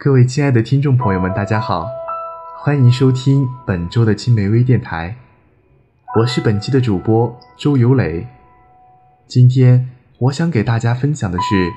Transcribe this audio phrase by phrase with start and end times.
[0.00, 1.88] 各位亲爱的听众朋友们，大家好，
[2.56, 5.16] 欢迎收听本周的青梅微电台，
[6.20, 8.28] 我是本期的主播周游磊。
[9.26, 9.90] 今天
[10.20, 11.54] 我想给大家分享的是《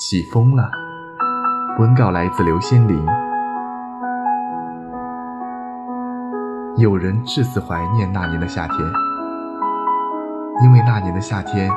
[0.00, 0.68] 起风了》，
[1.80, 2.98] 文稿来自刘先林。
[6.76, 8.78] 有人至死怀念那年的夏天，
[10.64, 11.70] 因为那年的夏天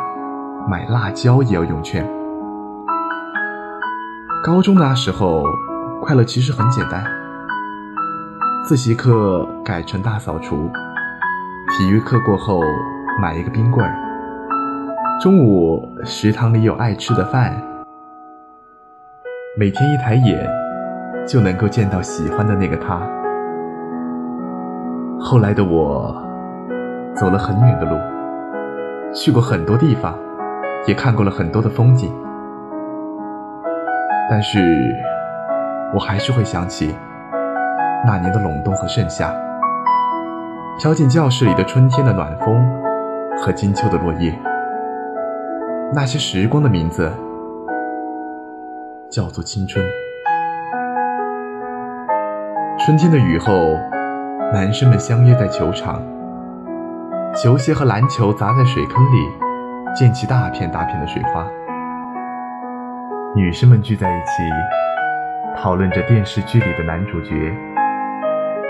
[0.67, 2.03] 买辣椒也要用券。
[4.43, 5.43] 高中那时候。
[6.01, 7.03] 快乐其实很简单，
[8.63, 10.69] 自习课改成大扫除，
[11.69, 12.61] 体育课过后
[13.21, 13.85] 买一个冰棍，
[15.21, 17.53] 中午食堂里有爱吃的饭，
[19.59, 20.49] 每天一抬眼
[21.27, 23.01] 就能够见到喜欢的那个他。
[25.19, 26.15] 后来的我
[27.15, 27.97] 走了很远的路，
[29.13, 30.17] 去过很多地方，
[30.87, 32.13] 也看过了很多的风景，
[34.29, 34.95] 但是。
[35.93, 36.93] 我还是会想起
[38.05, 39.33] 那年的隆冬和盛夏，
[40.77, 42.61] 飘进教室里的春天的暖风
[43.39, 44.37] 和金秋的落叶，
[45.93, 47.11] 那些时光的名字
[49.09, 49.83] 叫做青春。
[52.77, 53.53] 春天的雨后，
[54.53, 56.01] 男生们相约在球场，
[57.33, 59.17] 球鞋和篮球砸在水坑里，
[59.95, 61.47] 溅起大片大片的水花。
[63.35, 64.86] 女生们聚在一起。
[65.57, 67.51] 讨论着电视剧里的男主角，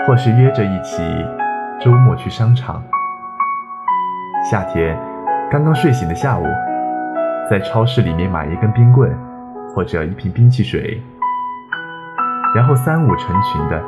[0.06, 1.02] 或是约着一起
[1.78, 2.82] 周末去商场。
[4.50, 4.98] 夏天
[5.50, 6.44] 刚刚睡醒的下午，
[7.50, 9.14] 在超市里面买一根冰棍
[9.74, 11.02] 或者一瓶冰汽水，
[12.54, 13.82] 然后三五成群的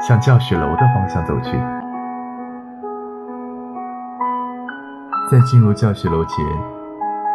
[0.00, 1.58] 向教学楼的方向走去。
[5.30, 6.42] 在进入教学楼前，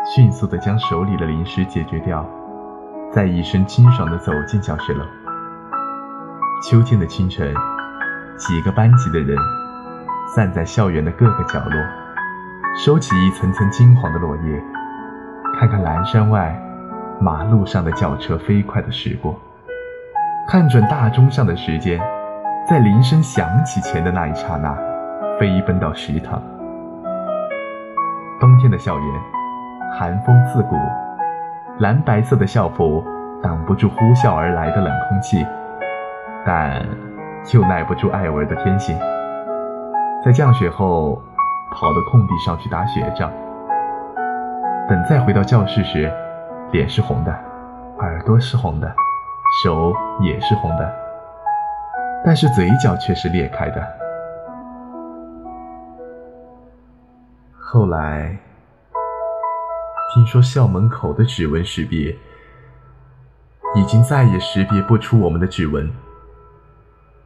[0.04, 2.26] 迅速的将手里的零食解决掉。
[3.14, 5.06] 再一身清爽地走进教室楼。
[6.64, 7.54] 秋天的清晨，
[8.38, 9.38] 几个班级的人
[10.34, 11.80] 散在校园的各个角落，
[12.76, 14.64] 收起一层层金黄的落叶，
[15.60, 16.60] 看看蓝山外
[17.22, 19.40] 马路上的轿车飞快地驶过，
[20.48, 22.02] 看准大钟上的时间，
[22.68, 24.76] 在铃声响起前的那一刹那，
[25.40, 26.42] 飞奔到食堂。
[28.40, 29.22] 冬天的校园，
[30.00, 30.76] 寒风刺骨。
[31.80, 33.04] 蓝白色的校服
[33.42, 35.44] 挡不住呼啸而来的冷空气，
[36.46, 36.86] 但
[37.52, 38.98] 又耐不住艾文的天性。
[40.24, 41.20] 在降雪后，
[41.72, 43.32] 跑到空地上去打雪仗。
[44.88, 46.12] 等再回到教室时，
[46.72, 47.32] 脸是红的，
[47.98, 48.88] 耳朵是红的，
[49.64, 50.94] 手也是红的，
[52.24, 53.84] 但是嘴角却是裂开的。
[57.60, 58.38] 后来。
[60.14, 62.16] 听说校门口的指纹识别
[63.76, 65.90] 已经再也识别不出我们的指纹，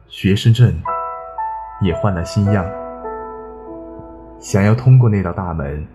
[0.06, 0.82] 学生证
[1.82, 2.64] 也换了新样。
[4.40, 5.86] 想要通过那道大门，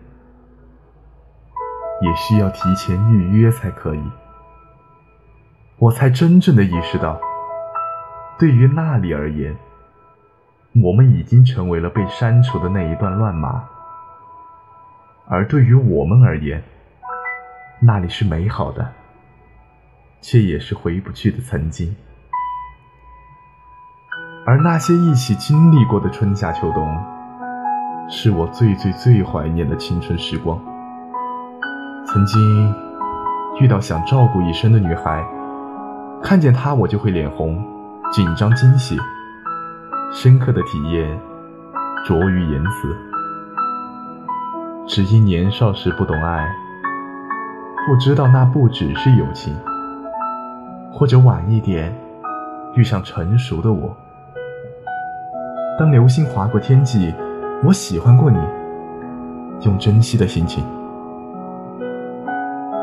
[2.01, 4.03] 也需要提前预约才可以。
[5.79, 7.19] 我才真正的意识到，
[8.37, 9.57] 对于那里而言，
[10.83, 13.63] 我们已经成为了被删除的那一段乱码，
[15.27, 16.63] 而对于我们而言，
[17.85, 18.93] 那里是美好的，
[20.21, 21.93] 却也是回不去的曾经。
[24.45, 26.97] 而那些一起经历过的春夏秋冬，
[28.07, 30.57] 是我最最最怀念的青春时光。
[32.05, 32.73] 曾经
[33.59, 35.21] 遇到想照顾一生的女孩，
[36.23, 37.61] 看见她我就会脸红、
[38.13, 38.97] 紧张、惊喜，
[40.13, 41.19] 深刻的体验
[42.05, 42.97] 拙于言辞。
[44.87, 46.62] 只因年少时不懂爱。
[47.85, 49.53] 不知道那不只是友情，
[50.89, 51.93] 或者晚一点
[52.75, 53.93] 遇上成熟的我。
[55.77, 57.13] 当流星划过天际，
[57.61, 58.37] 我喜欢过你，
[59.65, 60.63] 用珍惜的心情。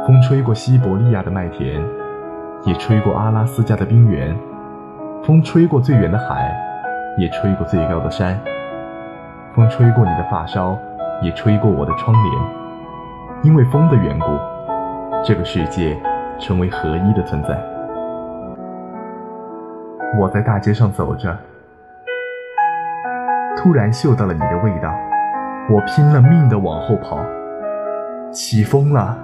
[0.06, 1.82] 风吹过西伯利亚的麦田，
[2.64, 4.36] 也吹过阿拉斯加的冰原。
[5.24, 6.54] 风吹过最远的海，
[7.16, 8.38] 也吹过最高的山。
[9.54, 10.78] 风吹过你的发梢，
[11.22, 12.60] 也吹过我的窗帘。
[13.42, 14.26] 因为风的缘故。
[15.22, 15.96] 这个世界
[16.38, 17.48] 成为合一的存在。
[20.18, 21.36] 我在大街上走着，
[23.56, 24.92] 突然嗅到了你的味道，
[25.68, 27.18] 我拼了命的往后跑。
[28.32, 29.16] 起风了，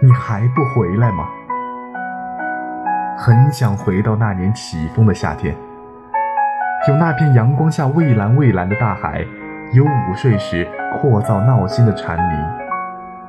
[0.00, 1.28] 你还不回来吗？
[3.18, 5.54] 很想回到那年起风的夏天，
[6.88, 9.24] 有那片阳光下蔚蓝蔚蓝的大海，
[9.72, 10.66] 有午睡时
[11.00, 12.65] 阔噪闹心的蝉鸣。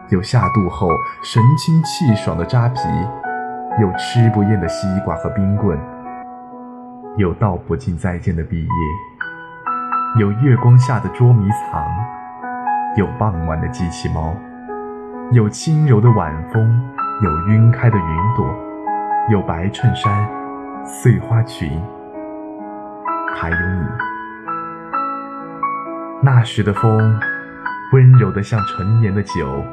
[0.09, 0.89] 有下肚后
[1.21, 2.79] 神清气爽的扎啤，
[3.81, 5.77] 有吃不厌的西瓜和冰棍，
[7.17, 8.71] 有道不尽再见的毕业，
[10.17, 11.85] 有月光下的捉迷藏，
[12.95, 14.33] 有傍晚的机器猫，
[15.33, 16.81] 有轻柔的晚风，
[17.21, 18.47] 有晕开的云朵，
[19.29, 20.25] 有白衬衫、
[20.85, 21.81] 碎花裙，
[23.35, 23.87] 还有你。
[26.23, 27.19] 那时的风，
[27.91, 29.63] 温柔的像陈年的酒，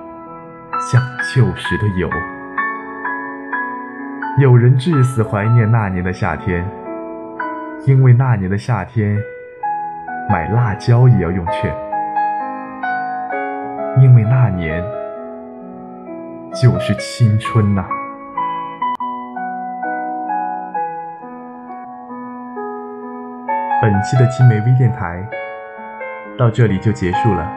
[0.92, 1.02] 像
[1.34, 2.10] 旧时的友。
[4.38, 6.62] 有人至死怀念那年的夏天，
[7.86, 9.16] 因为那年的夏天，
[10.28, 11.74] 买辣椒也要用券，
[13.98, 14.84] 因为那年
[16.52, 17.86] 就是青春呐。
[23.80, 25.26] 本期的青梅微电台
[26.38, 27.50] 到这里就结束了。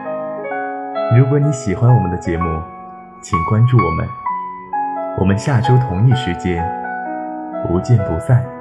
[1.16, 2.62] 如果你喜欢我们的节目，
[3.20, 4.08] 请关注我们。
[5.18, 6.64] 我们下周同一时间
[7.66, 8.57] 不见不散。